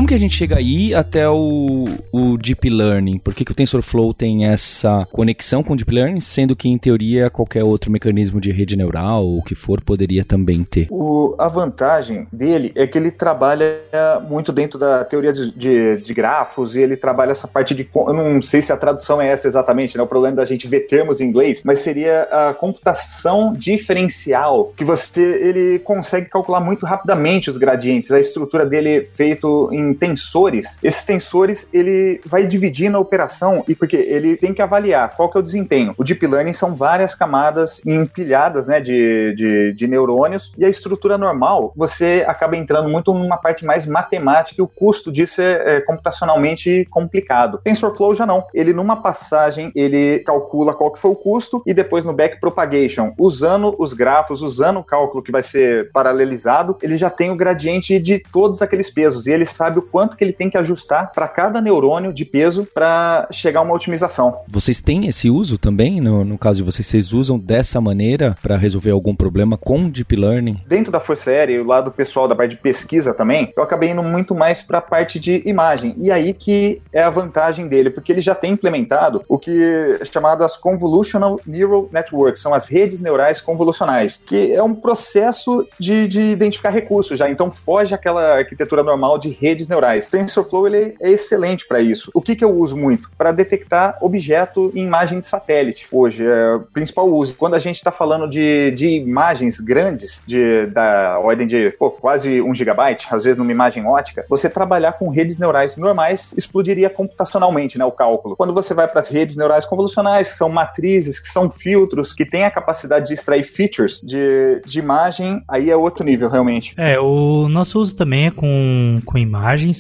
[0.10, 3.20] Que a gente chega aí até o, o Deep Learning?
[3.20, 6.80] Por que, que o TensorFlow tem essa conexão com o Deep Learning, sendo que, em
[6.80, 10.88] teoria, qualquer outro mecanismo de rede neural ou o que for poderia também ter?
[10.90, 13.82] O, a vantagem dele é que ele trabalha
[14.28, 17.88] muito dentro da teoria de, de, de, grafos e ele trabalha essa parte de.
[17.94, 20.02] Eu não sei se a tradução é essa exatamente, né?
[20.02, 25.22] O problema da gente ver termos em inglês, mas seria a computação diferencial, que você
[25.22, 28.12] ele consegue calcular muito rapidamente os gradientes.
[28.12, 33.76] A estrutura dele é feito em tensores, esses tensores ele vai dividir na operação e
[33.76, 35.94] porque ele tem que avaliar qual que é o desempenho.
[35.98, 41.18] O deep learning são várias camadas empilhadas, né, de, de, de neurônios e a estrutura
[41.18, 45.82] normal você acaba entrando muito numa parte mais matemática e o custo disso é, é
[45.82, 47.60] computacionalmente complicado.
[47.64, 48.44] TensorFlow já não.
[48.54, 53.76] Ele numa passagem ele calcula qual que foi o custo e depois no backpropagation, usando
[53.78, 58.20] os grafos, usando o cálculo que vai ser paralelizado, ele já tem o gradiente de
[58.32, 61.62] todos aqueles pesos e ele sabe o quanto que ele tem que ajustar para cada
[61.62, 64.40] neurônio de peso para chegar a uma otimização.
[64.48, 66.02] Vocês têm esse uso também?
[66.02, 70.16] No, no caso de vocês, vocês usam dessa maneira para resolver algum problema com Deep
[70.16, 70.62] Learning?
[70.68, 74.04] Dentro da Força Aérea, lá do pessoal da parte de pesquisa também, eu acabei indo
[74.04, 75.96] muito mais para a parte de imagem.
[75.98, 80.06] E aí que é a vantagem dele, porque ele já tem implementado o que é
[80.06, 86.08] chamado as Convolutional Neural Networks, são as redes neurais convolucionais, que é um processo de,
[86.08, 87.30] de identificar recursos já.
[87.30, 89.79] Então foge aquela arquitetura normal de redes neurais.
[90.08, 92.12] O TensorFlow ele é excelente para isso.
[92.14, 93.10] O que, que eu uso muito?
[93.18, 95.88] Para detectar objeto em imagem de satélite.
[95.92, 97.36] Hoje é o principal uso.
[97.36, 102.42] Quando a gente está falando de, de imagens grandes, de, da ordem de pô, quase
[102.42, 107.78] um gigabyte, às vezes numa imagem ótica, você trabalhar com redes neurais normais explodiria computacionalmente
[107.78, 108.36] né, o cálculo.
[108.36, 112.26] Quando você vai para as redes neurais convolucionais, que são matrizes, que são filtros, que
[112.26, 116.74] têm a capacidade de extrair features de, de imagem, aí é outro nível realmente.
[116.78, 119.18] É, o nosso uso também é com, com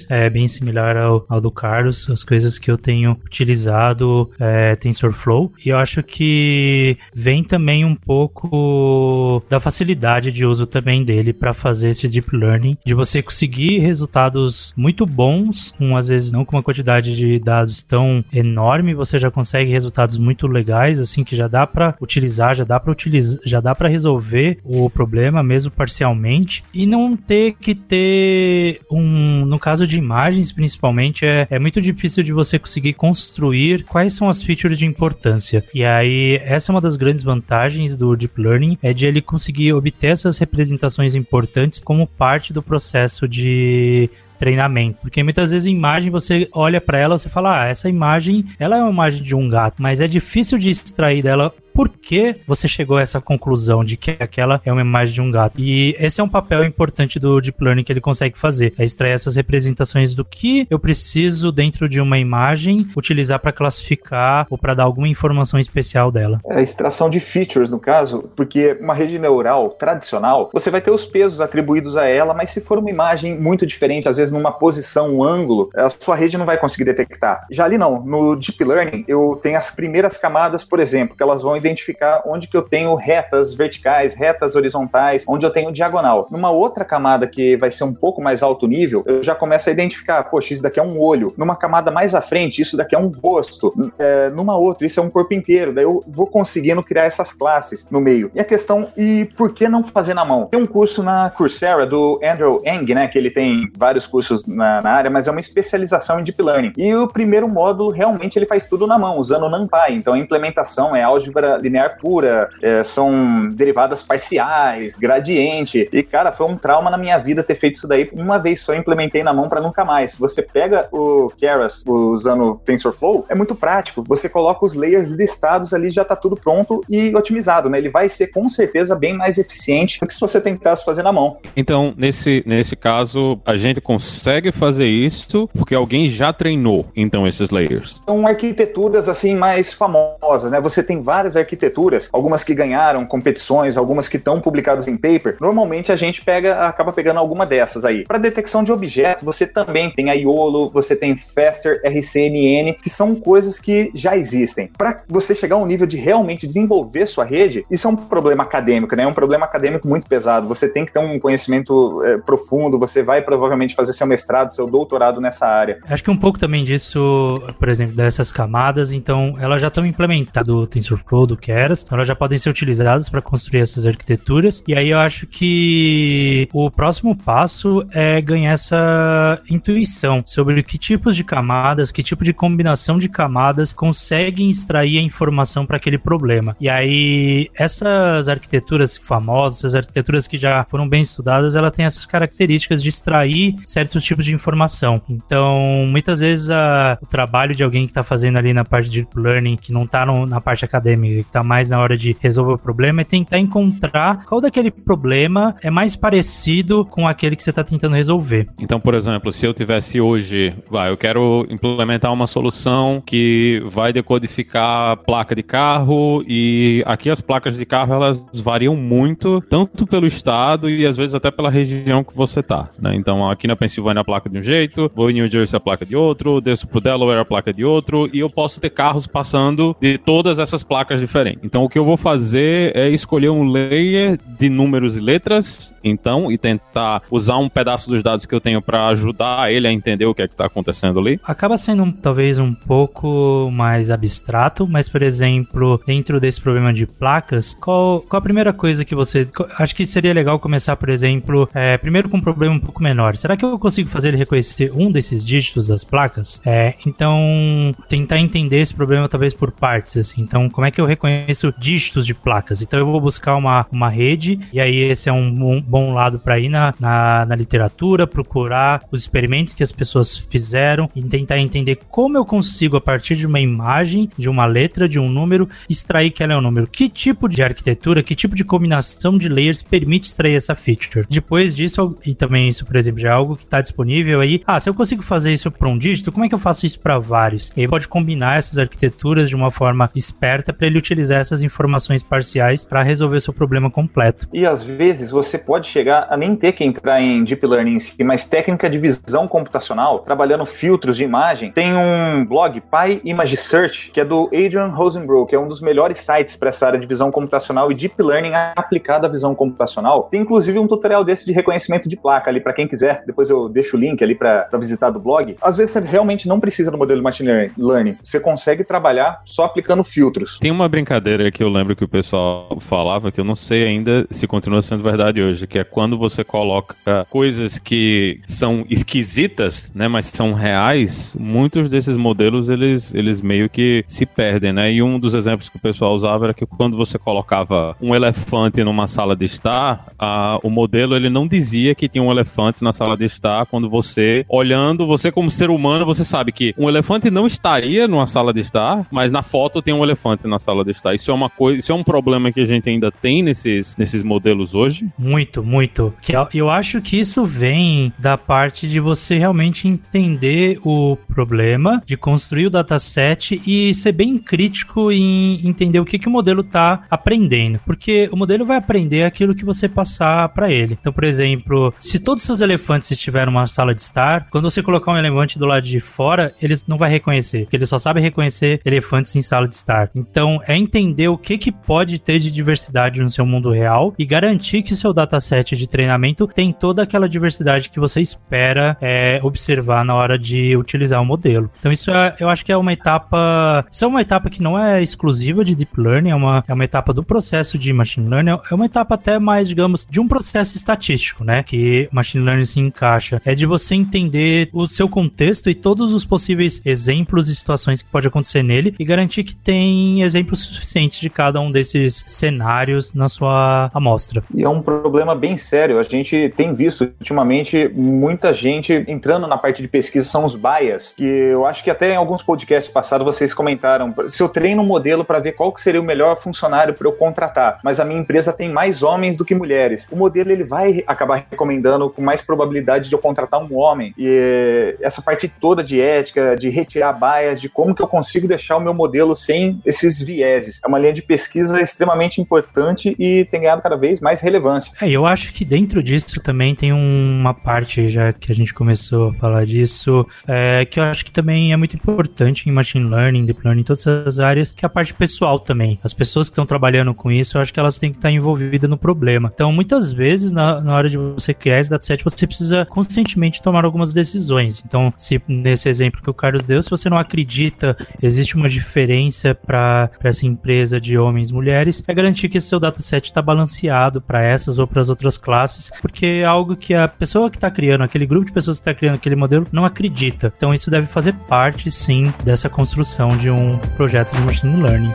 [0.09, 2.09] é bem similar ao, ao do Carlos.
[2.09, 5.51] as coisas que eu tenho utilizado é, TensorFlow.
[5.65, 11.53] E eu acho que vem também um pouco da facilidade de uso também dele para
[11.53, 16.55] fazer esse deep learning, de você conseguir resultados muito bons, com às vezes não com
[16.55, 21.47] uma quantidade de dados tão enorme, você já consegue resultados muito legais, assim que já
[21.47, 26.63] dá para utilizar, já dá para utilizar, já dá para resolver o problema mesmo parcialmente
[26.73, 32.23] e não ter que ter um, no caso de imagens principalmente, é, é muito difícil
[32.23, 35.63] de você conseguir construir quais são as features de importância.
[35.73, 39.73] E aí essa é uma das grandes vantagens do deep learning é de ele conseguir
[39.73, 44.99] obter essas representações importantes como parte do processo de treinamento.
[45.01, 48.77] Porque muitas vezes a imagem você olha para ela, você fala, ah, essa imagem, ela
[48.77, 52.67] é uma imagem de um gato, mas é difícil de extrair dela por que você
[52.67, 55.59] chegou a essa conclusão de que aquela é uma imagem de um gato.
[55.59, 59.11] E esse é um papel importante do Deep Learning que ele consegue fazer, é extrair
[59.11, 64.73] essas representações do que eu preciso dentro de uma imagem utilizar para classificar ou para
[64.73, 66.39] dar alguma informação especial dela.
[66.45, 70.91] É a extração de features, no caso, porque uma rede neural tradicional, você vai ter
[70.91, 74.51] os pesos atribuídos a ela, mas se for uma imagem muito diferente, às vezes numa
[74.51, 77.45] posição, um ângulo, a sua rede não vai conseguir detectar.
[77.51, 81.41] Já ali não, no Deep Learning, eu tenho as primeiras camadas, por exemplo, que elas
[81.41, 86.27] vão identificar onde que eu tenho retas verticais, retas horizontais, onde eu tenho diagonal.
[86.31, 89.71] Numa outra camada que vai ser um pouco mais alto nível, eu já começo a
[89.71, 91.33] identificar, poxa, isso daqui é um olho.
[91.37, 93.73] Numa camada mais à frente, isso daqui é um rosto.
[93.97, 95.73] É, numa outra, isso é um corpo inteiro.
[95.73, 98.31] Daí eu vou conseguindo criar essas classes no meio.
[98.33, 100.45] E a questão, e por que não fazer na mão?
[100.45, 104.81] Tem um curso na Coursera do Andrew Eng, né, que ele tem vários cursos na,
[104.81, 106.73] na área, mas é uma especialização em Deep Learning.
[106.77, 109.93] E o primeiro módulo, realmente, ele faz tudo na mão, usando o NumPy.
[109.93, 115.89] Então a implementação é álgebra linear pura, é, são derivadas parciais, gradiente.
[115.91, 118.09] E, cara, foi um trauma na minha vida ter feito isso daí.
[118.13, 120.15] Uma vez só implementei na mão para nunca mais.
[120.15, 124.03] Você pega o Keras usando TensorFlow, é muito prático.
[124.07, 127.77] Você coloca os layers listados ali, já tá tudo pronto e otimizado, né?
[127.77, 131.11] Ele vai ser com certeza bem mais eficiente do que se você tentasse fazer na
[131.11, 131.37] mão.
[131.55, 137.49] Então, nesse, nesse caso, a gente consegue fazer isso porque alguém já treinou, então, esses
[137.49, 138.01] layers.
[138.05, 140.59] São arquiteturas, assim, mais famosas, né?
[140.61, 145.91] Você tem várias arquiteturas algumas que ganharam competições, algumas que estão publicadas em paper, normalmente
[145.91, 148.03] a gente pega, acaba pegando alguma dessas aí.
[148.03, 153.15] Para detecção de objetos, você também tem a IOLO, você tem Faster, RCNN, que são
[153.15, 154.69] coisas que já existem.
[154.77, 158.43] Para você chegar a um nível de realmente desenvolver sua rede, isso é um problema
[158.43, 159.03] acadêmico, né?
[159.03, 160.47] É um problema acadêmico muito pesado.
[160.47, 164.67] Você tem que ter um conhecimento é, profundo, você vai provavelmente fazer seu mestrado, seu
[164.67, 165.79] doutorado nessa área.
[165.87, 170.47] Acho que um pouco também disso, por exemplo, dessas camadas, então elas já estão implementadas
[170.47, 174.63] do TensorFlow, do Keras, então elas já podem ser utilizadas para construir essas arquiteturas.
[174.67, 181.15] E aí eu acho que o próximo passo é ganhar essa intuição sobre que tipos
[181.15, 186.55] de camadas, que tipo de combinação de camadas conseguem extrair a informação para aquele problema.
[186.59, 192.05] E aí essas arquiteturas famosas, essas arquiteturas que já foram bem estudadas, ela tem essas
[192.05, 195.01] características de extrair certos tipos de informação.
[195.09, 199.01] Então, muitas vezes a, o trabalho de alguém que está fazendo ali na parte de
[199.01, 202.53] deep learning, que não está na parte acadêmica, que está mais na hora de resolver
[202.53, 207.49] o problema é tentar encontrar qual daquele problema é mais parecido com aquele que você
[207.49, 208.47] está tentando resolver.
[208.59, 213.93] Então, por exemplo, se eu tivesse hoje, vai, eu quero implementar uma solução que vai
[213.93, 220.07] decodificar placa de carro e aqui as placas de carro elas variam muito, tanto pelo
[220.07, 222.95] estado e às vezes até pela região que você tá, né?
[222.95, 225.85] Então, aqui na Pensilvânia a placa de um jeito, vou em New Jersey a placa
[225.85, 229.75] de outro, desço pro Delaware a placa de outro e eu posso ter carros passando
[229.79, 231.08] de todas essas placas diferentes.
[231.09, 235.75] Então, então o que eu vou fazer é escolher um layer de números e letras,
[235.83, 239.71] então, e tentar usar um pedaço dos dados que eu tenho para ajudar ele a
[239.71, 241.19] entender o que é que está acontecendo ali.
[241.23, 247.53] Acaba sendo talvez um pouco mais abstrato, mas por exemplo, dentro desse problema de placas,
[247.59, 249.27] qual, qual a primeira coisa que você.
[249.57, 253.17] Acho que seria legal começar, por exemplo, é, primeiro com um problema um pouco menor.
[253.17, 256.41] Será que eu consigo fazer ele reconhecer um desses dígitos das placas?
[256.45, 260.21] É, então, tentar entender esse problema talvez por partes, assim.
[260.21, 262.61] Então, como é que eu reconheço dígitos de placas.
[262.61, 266.19] Então eu vou buscar uma, uma rede, e aí esse é um, um bom lado
[266.19, 271.39] para ir na, na, na, literatura, procurar os experimentos que as pessoas fizeram e tentar
[271.39, 275.47] entender como eu consigo, a partir de uma imagem, de uma letra, de um número,
[275.69, 276.67] extrair que ela é um número.
[276.67, 281.05] Que tipo de arquitetura, que tipo de combinação de layers permite extrair essa feature?
[281.09, 284.41] Depois disso, e também isso, por exemplo, já é algo que está disponível aí.
[284.45, 286.79] Ah, se eu consigo fazer isso para um dígito, como é que eu faço isso
[286.79, 287.51] para vários?
[287.55, 290.88] E aí pode combinar essas arquiteturas de uma forma esperta para ele utilizar
[291.19, 294.27] essas informações parciais para resolver o seu problema completo.
[294.33, 297.79] E às vezes você pode chegar a nem ter que entrar em deep learning em
[297.79, 301.51] si, mas técnica de visão computacional, trabalhando filtros de imagem.
[301.51, 305.61] Tem um blog Pi Image Search que é do Adrian Rosenbrook, que é um dos
[305.61, 310.03] melhores sites para essa área de visão computacional e deep learning aplicada à visão computacional.
[310.03, 313.03] Tem inclusive um tutorial desse de reconhecimento de placa ali para quem quiser.
[313.05, 315.35] Depois eu deixo o link ali para visitar do blog.
[315.41, 317.97] Às vezes você realmente não precisa do modelo de machine learning.
[318.03, 320.37] Você consegue trabalhar só aplicando filtros.
[320.39, 324.07] Tem uma brincadeira que eu lembro que o pessoal falava que eu não sei ainda
[324.09, 326.75] se continua sendo verdade hoje, que é quando você coloca
[327.09, 333.83] coisas que são esquisitas, né, mas são reais, muitos desses modelos eles, eles meio que
[333.87, 334.71] se perdem, né?
[334.71, 338.63] E um dos exemplos que o pessoal usava era que quando você colocava um elefante
[338.63, 342.71] numa sala de estar, a, o modelo ele não dizia que tinha um elefante na
[342.71, 347.09] sala de estar quando você olhando, você como ser humano, você sabe que um elefante
[347.09, 350.71] não estaria numa sala de estar, mas na foto tem um elefante na sala de
[350.71, 350.93] estar.
[350.93, 354.03] Isso é uma coisa, isso é um problema que a gente ainda tem nesses, nesses
[354.03, 354.87] modelos hoje?
[354.97, 355.93] Muito, muito.
[356.01, 361.97] Que eu, acho que isso vem da parte de você realmente entender o problema, de
[361.97, 366.83] construir o dataset e ser bem crítico em entender o que, que o modelo está
[366.89, 367.59] aprendendo.
[367.65, 370.77] Porque o modelo vai aprender aquilo que você passar para ele.
[370.79, 374.61] Então, por exemplo, se todos os seus elefantes estiverem numa sala de estar, quando você
[374.61, 378.01] colocar um elefante do lado de fora, ele não vai reconhecer, porque ele só sabe
[378.01, 379.89] reconhecer elefantes em sala de estar.
[379.95, 384.03] Então, é entender o que, que pode ter de diversidade no seu mundo real e
[384.03, 389.85] garantir que seu dataset de treinamento tem toda aquela diversidade que você espera é, observar
[389.85, 391.51] na hora de utilizar o modelo.
[391.59, 393.63] Então, isso é, eu acho que é uma etapa.
[393.71, 396.63] Isso é uma etapa que não é exclusiva de Deep Learning, é uma, é uma
[396.63, 400.57] etapa do processo de Machine Learning, é uma etapa até mais, digamos, de um processo
[400.57, 401.43] estatístico, né?
[401.43, 403.21] Que Machine Learning se encaixa.
[403.23, 407.89] É de você entender o seu contexto e todos os possíveis exemplos e situações que
[407.89, 413.09] pode acontecer nele e garantir que tem exemplos suficientes de cada um desses cenários na
[413.09, 414.23] sua amostra.
[414.33, 415.79] E é um problema bem sério.
[415.79, 420.93] A gente tem visto ultimamente muita gente entrando na parte de pesquisa são os bias,
[420.95, 423.93] que eu acho que até em alguns podcasts passados vocês comentaram.
[424.09, 426.93] Se eu treino um modelo para ver qual que seria o melhor funcionário para eu
[426.93, 430.83] contratar, mas a minha empresa tem mais homens do que mulheres, o modelo ele vai
[430.87, 433.93] acabar recomendando com mais probabilidade de eu contratar um homem.
[433.97, 438.57] E essa parte toda de ética, de retirar bias, de como que eu consigo deixar
[438.57, 440.01] o meu modelo sem esses
[440.37, 444.71] É uma linha de pesquisa extremamente importante e tem ganhado cada vez mais relevância.
[444.81, 449.09] É, eu acho que dentro disso também tem uma parte, já que a gente começou
[449.09, 453.25] a falar disso, é, que eu acho que também é muito importante em machine learning,
[453.25, 455.79] deep learning, em todas essas áreas, que é a parte pessoal também.
[455.83, 458.69] As pessoas que estão trabalhando com isso, eu acho que elas têm que estar envolvidas
[458.69, 459.31] no problema.
[459.33, 463.65] Então, muitas vezes, na, na hora de você criar esse dataset, você precisa conscientemente tomar
[463.65, 464.63] algumas decisões.
[464.65, 469.33] Então, se nesse exemplo que o Carlos deu, se você não acredita, existe uma diferença
[469.33, 474.01] para essa empresa de homens e mulheres, é garantir que esse seu dataset está balanceado
[474.01, 477.49] para essas ou para as outras classes, porque é algo que a pessoa que está
[477.49, 480.33] criando, aquele grupo de pessoas que está criando aquele modelo, não acredita.
[480.35, 484.91] Então, isso deve fazer parte, sim, dessa construção de um projeto de machine learning.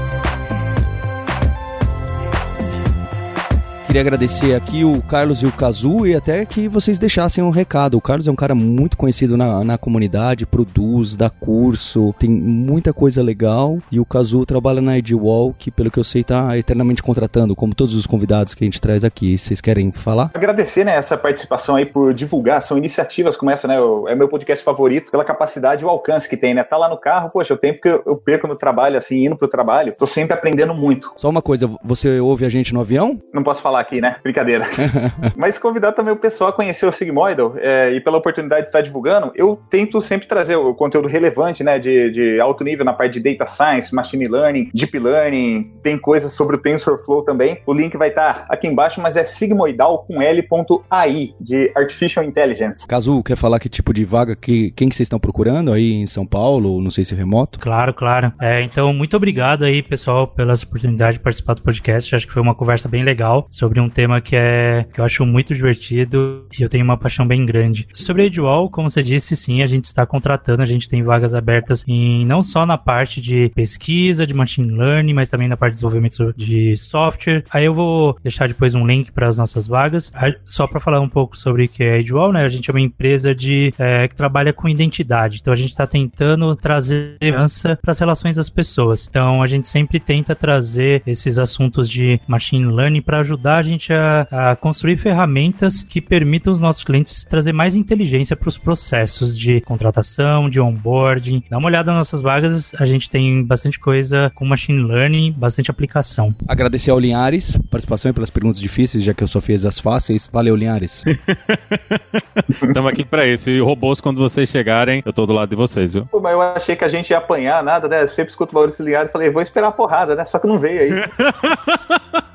[3.95, 7.97] Queria agradecer aqui o Carlos e o Kazu e até que vocês deixassem um recado.
[7.97, 12.93] O Carlos é um cara muito conhecido na, na comunidade, produz, dá curso, tem muita
[12.93, 13.79] coisa legal.
[13.93, 17.73] E o Kazu trabalha na Edwall, que pelo que eu sei tá eternamente contratando, como
[17.73, 19.39] todos os convidados que a gente traz aqui.
[19.39, 20.33] Vocês querem falar?
[20.35, 23.77] Agradecer né, essa participação aí por divulgar, são iniciativas como essa, né?
[24.09, 26.65] É meu podcast favorito pela capacidade e o alcance que tem, né?
[26.65, 29.47] Tá lá no carro, poxa, o tempo que eu perco no trabalho, assim, indo pro
[29.47, 31.13] trabalho, tô sempre aprendendo muito.
[31.17, 33.23] Só uma coisa, você ouve a gente no avião?
[33.33, 34.17] Não posso falar aqui, né?
[34.23, 34.67] Brincadeira.
[35.37, 38.81] Mas convidar também o pessoal a conhecer o Sigmoidal é, e pela oportunidade de estar
[38.81, 43.21] divulgando, eu tento sempre trazer o conteúdo relevante, né, de, de alto nível na parte
[43.21, 47.61] de Data Science, Machine Learning, Deep Learning, tem coisas sobre o TensorFlow também.
[47.67, 52.87] O link vai estar aqui embaixo, mas é sigmoidal com L.ai, de Artificial Intelligence.
[52.87, 56.07] Cazu, quer falar que tipo de vaga, que, quem que vocês estão procurando aí em
[56.07, 57.59] São Paulo, não sei se remoto?
[57.59, 58.33] Claro, claro.
[58.41, 62.15] É, então, muito obrigado aí, pessoal, pela oportunidade de participar do podcast.
[62.15, 65.25] Acho que foi uma conversa bem legal sobre um tema que é que eu acho
[65.25, 67.89] muito divertido e eu tenho uma paixão bem grande.
[67.93, 71.35] Sobre a Edwall, como você disse, sim, a gente está contratando, a gente tem vagas
[71.35, 75.73] abertas em não só na parte de pesquisa, de machine learning, mas também na parte
[75.73, 77.45] de desenvolvimento de software.
[77.51, 80.13] Aí eu vou deixar depois um link para as nossas vagas.
[80.45, 82.45] Só para falar um pouco sobre o que é a Edwall, né?
[82.45, 85.39] A gente é uma empresa de é, que trabalha com identidade.
[85.41, 89.07] Então a gente está tentando trazer segurança para as relações das pessoas.
[89.09, 93.93] Então a gente sempre tenta trazer esses assuntos de machine learning para ajudar a gente
[93.93, 99.39] a, a construir ferramentas que permitam os nossos clientes trazer mais inteligência para os processos
[99.39, 101.43] de contratação, de onboarding.
[101.51, 105.71] Dá uma olhada nas nossas vagas, a gente tem bastante coisa com machine learning, bastante
[105.71, 106.35] aplicação.
[106.49, 110.29] Agradecer ao Linhares, participação e pelas perguntas difíceis, já que eu só fiz as fáceis.
[110.33, 111.05] Valeu, Linhares.
[112.49, 113.51] Estamos aqui para isso.
[113.51, 116.07] E robôs, quando vocês chegarem, eu tô do lado de vocês, viu?
[116.07, 118.03] Pô, mas eu achei que a gente ia apanhar nada, né?
[118.03, 120.25] Eu sempre escuto o Maurício Linhares e falei, vou esperar a porrada, né?
[120.25, 120.91] Só que não veio aí.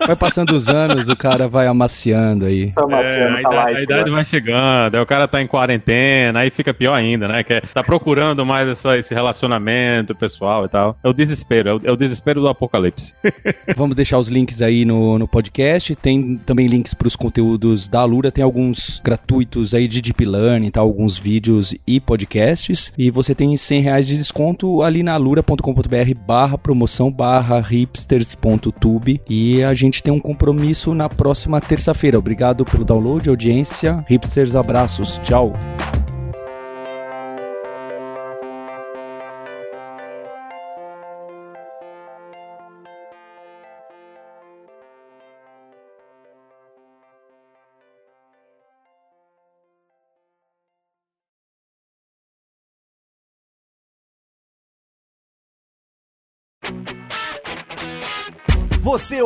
[0.05, 2.72] Vai passando os anos, o cara vai amaciando aí.
[2.72, 4.16] Tá amaciando, É, a, tá idade, light, a idade né?
[4.16, 7.43] vai chegando, aí o cara tá em quarentena, aí fica pior ainda, né?
[7.43, 10.97] Que é- tá procurando mais essa- esse relacionamento pessoal e tal.
[11.03, 13.14] É o desespero, é o, é o desespero do apocalipse.
[13.76, 15.95] Vamos deixar os links aí no, no podcast.
[15.95, 18.32] Tem também links para os conteúdos da Alura.
[18.32, 20.80] Tem alguns gratuitos aí de Deep Learning, tá?
[20.82, 22.93] alguns vídeos e podcasts.
[22.97, 29.22] E você tem 100 reais de desconto ali na alura.com.br barra promoção barra hipsters.tube.
[29.30, 32.20] E a gente tem um compromisso na próxima terça-feira.
[32.20, 34.04] Obrigado pelo download, audiência.
[34.06, 35.18] Hipsters, abraços.
[35.24, 35.54] Tchau.